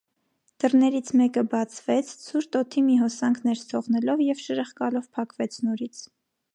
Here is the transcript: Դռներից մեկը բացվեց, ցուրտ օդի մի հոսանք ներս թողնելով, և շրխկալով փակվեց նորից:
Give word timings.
Դռներից 0.61 1.11
մեկը 1.21 1.43
բացվեց, 1.51 2.09
ցուրտ 2.23 2.59
օդի 2.61 2.85
մի 2.89 2.97
հոսանք 3.03 3.45
ներս 3.49 3.65
թողնելով, 3.75 4.27
և 4.33 4.45
շրխկալով 4.49 5.11
փակվեց 5.19 5.65
նորից: 5.69 6.07